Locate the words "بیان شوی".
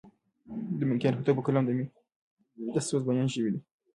3.07-3.49